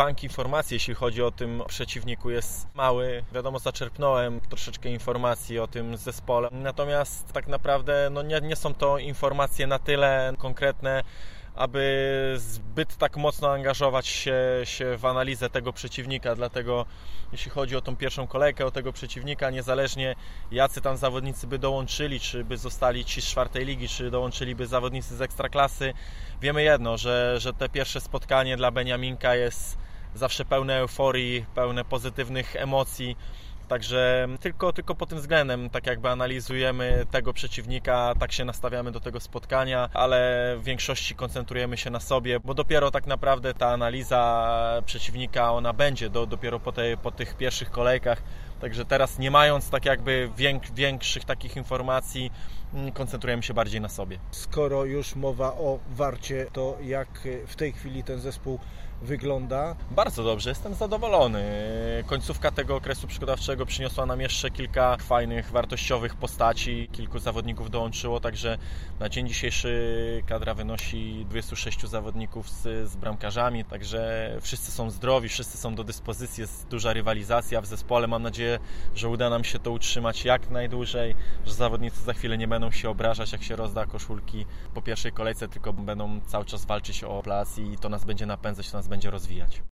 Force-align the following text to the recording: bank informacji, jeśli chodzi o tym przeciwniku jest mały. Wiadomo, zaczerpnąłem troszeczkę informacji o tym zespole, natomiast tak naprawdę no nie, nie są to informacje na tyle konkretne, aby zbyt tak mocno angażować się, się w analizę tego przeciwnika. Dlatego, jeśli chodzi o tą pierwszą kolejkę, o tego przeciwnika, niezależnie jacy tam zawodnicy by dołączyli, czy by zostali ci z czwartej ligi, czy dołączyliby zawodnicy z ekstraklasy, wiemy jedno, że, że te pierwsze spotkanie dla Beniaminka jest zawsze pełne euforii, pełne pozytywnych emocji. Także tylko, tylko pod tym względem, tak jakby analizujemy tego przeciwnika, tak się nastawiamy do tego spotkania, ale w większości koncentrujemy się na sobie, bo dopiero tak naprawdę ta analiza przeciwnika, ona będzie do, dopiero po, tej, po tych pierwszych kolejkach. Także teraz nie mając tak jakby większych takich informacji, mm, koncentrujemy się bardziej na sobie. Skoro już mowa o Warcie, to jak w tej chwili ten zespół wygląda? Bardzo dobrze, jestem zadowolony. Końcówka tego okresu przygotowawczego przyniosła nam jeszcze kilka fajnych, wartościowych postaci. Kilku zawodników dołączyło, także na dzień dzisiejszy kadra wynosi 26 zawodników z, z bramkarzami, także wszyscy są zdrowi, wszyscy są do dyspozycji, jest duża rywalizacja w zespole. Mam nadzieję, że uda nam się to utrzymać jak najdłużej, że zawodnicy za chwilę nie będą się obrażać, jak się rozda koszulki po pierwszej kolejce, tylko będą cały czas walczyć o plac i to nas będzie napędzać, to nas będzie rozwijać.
bank 0.00 0.22
informacji, 0.22 0.74
jeśli 0.74 0.94
chodzi 0.94 1.22
o 1.22 1.30
tym 1.30 1.62
przeciwniku 1.68 2.30
jest 2.30 2.74
mały. 2.74 3.24
Wiadomo, 3.32 3.58
zaczerpnąłem 3.58 4.40
troszeczkę 4.40 4.88
informacji 4.88 5.58
o 5.58 5.66
tym 5.66 5.96
zespole, 5.96 6.48
natomiast 6.52 7.32
tak 7.32 7.46
naprawdę 7.46 8.08
no 8.12 8.22
nie, 8.22 8.40
nie 8.40 8.56
są 8.56 8.74
to 8.74 8.98
informacje 8.98 9.66
na 9.66 9.78
tyle 9.78 10.32
konkretne, 10.38 11.02
aby 11.54 12.34
zbyt 12.38 12.96
tak 12.96 13.16
mocno 13.16 13.52
angażować 13.52 14.06
się, 14.06 14.34
się 14.64 14.96
w 14.96 15.06
analizę 15.06 15.50
tego 15.50 15.72
przeciwnika. 15.72 16.34
Dlatego, 16.34 16.86
jeśli 17.32 17.50
chodzi 17.50 17.76
o 17.76 17.80
tą 17.80 17.96
pierwszą 17.96 18.26
kolejkę, 18.26 18.66
o 18.66 18.70
tego 18.70 18.92
przeciwnika, 18.92 19.50
niezależnie 19.50 20.14
jacy 20.50 20.80
tam 20.80 20.96
zawodnicy 20.96 21.46
by 21.46 21.58
dołączyli, 21.58 22.20
czy 22.20 22.44
by 22.44 22.56
zostali 22.56 23.04
ci 23.04 23.22
z 23.22 23.24
czwartej 23.24 23.66
ligi, 23.66 23.88
czy 23.88 24.10
dołączyliby 24.10 24.66
zawodnicy 24.66 25.16
z 25.16 25.22
ekstraklasy, 25.22 25.92
wiemy 26.40 26.62
jedno, 26.62 26.96
że, 26.96 27.40
że 27.40 27.52
te 27.52 27.68
pierwsze 27.68 28.00
spotkanie 28.00 28.56
dla 28.56 28.70
Beniaminka 28.70 29.34
jest 29.34 29.89
zawsze 30.14 30.44
pełne 30.44 30.78
euforii, 30.78 31.44
pełne 31.54 31.84
pozytywnych 31.84 32.56
emocji. 32.56 33.16
Także 33.68 34.28
tylko, 34.40 34.72
tylko 34.72 34.94
pod 34.94 35.08
tym 35.08 35.18
względem, 35.18 35.70
tak 35.70 35.86
jakby 35.86 36.08
analizujemy 36.08 37.06
tego 37.10 37.32
przeciwnika, 37.32 38.14
tak 38.20 38.32
się 38.32 38.44
nastawiamy 38.44 38.92
do 38.92 39.00
tego 39.00 39.20
spotkania, 39.20 39.88
ale 39.94 40.54
w 40.58 40.64
większości 40.64 41.14
koncentrujemy 41.14 41.76
się 41.76 41.90
na 41.90 42.00
sobie, 42.00 42.40
bo 42.40 42.54
dopiero 42.54 42.90
tak 42.90 43.06
naprawdę 43.06 43.54
ta 43.54 43.68
analiza 43.68 44.82
przeciwnika, 44.86 45.52
ona 45.52 45.72
będzie 45.72 46.10
do, 46.10 46.26
dopiero 46.26 46.60
po, 46.60 46.72
tej, 46.72 46.96
po 46.96 47.10
tych 47.10 47.36
pierwszych 47.36 47.70
kolejkach. 47.70 48.22
Także 48.60 48.84
teraz 48.84 49.18
nie 49.18 49.30
mając 49.30 49.70
tak 49.70 49.84
jakby 49.84 50.30
większych 50.74 51.24
takich 51.24 51.56
informacji, 51.56 52.30
mm, 52.74 52.92
koncentrujemy 52.92 53.42
się 53.42 53.54
bardziej 53.54 53.80
na 53.80 53.88
sobie. 53.88 54.18
Skoro 54.30 54.84
już 54.84 55.14
mowa 55.16 55.52
o 55.52 55.78
Warcie, 55.90 56.46
to 56.52 56.78
jak 56.82 57.28
w 57.46 57.56
tej 57.56 57.72
chwili 57.72 58.04
ten 58.04 58.20
zespół 58.20 58.58
wygląda? 59.02 59.76
Bardzo 59.90 60.24
dobrze, 60.24 60.50
jestem 60.50 60.74
zadowolony. 60.74 61.44
Końcówka 62.06 62.50
tego 62.50 62.76
okresu 62.76 63.06
przygotowawczego 63.06 63.66
przyniosła 63.66 64.06
nam 64.06 64.20
jeszcze 64.20 64.50
kilka 64.50 64.96
fajnych, 64.96 65.50
wartościowych 65.50 66.14
postaci. 66.14 66.88
Kilku 66.92 67.18
zawodników 67.18 67.70
dołączyło, 67.70 68.20
także 68.20 68.58
na 69.00 69.08
dzień 69.08 69.28
dzisiejszy 69.28 70.22
kadra 70.26 70.54
wynosi 70.54 71.26
26 71.28 71.86
zawodników 71.86 72.50
z, 72.50 72.90
z 72.90 72.96
bramkarzami, 72.96 73.64
także 73.64 74.30
wszyscy 74.40 74.72
są 74.72 74.90
zdrowi, 74.90 75.28
wszyscy 75.28 75.58
są 75.58 75.74
do 75.74 75.84
dyspozycji, 75.84 76.40
jest 76.40 76.68
duża 76.68 76.92
rywalizacja 76.92 77.60
w 77.60 77.66
zespole. 77.66 78.06
Mam 78.06 78.22
nadzieję, 78.50 78.70
że 78.94 79.08
uda 79.08 79.30
nam 79.30 79.44
się 79.44 79.58
to 79.58 79.70
utrzymać 79.70 80.24
jak 80.24 80.50
najdłużej, 80.50 81.14
że 81.46 81.54
zawodnicy 81.54 82.04
za 82.04 82.12
chwilę 82.12 82.38
nie 82.38 82.48
będą 82.48 82.70
się 82.70 82.90
obrażać, 82.90 83.32
jak 83.32 83.42
się 83.42 83.56
rozda 83.56 83.86
koszulki 83.86 84.46
po 84.74 84.82
pierwszej 84.82 85.12
kolejce, 85.12 85.48
tylko 85.48 85.72
będą 85.72 86.20
cały 86.26 86.44
czas 86.44 86.64
walczyć 86.64 87.04
o 87.04 87.22
plac 87.22 87.58
i 87.58 87.78
to 87.78 87.88
nas 87.88 88.04
będzie 88.04 88.26
napędzać, 88.26 88.70
to 88.70 88.76
nas 88.76 88.88
będzie 88.88 89.10
rozwijać. 89.10 89.62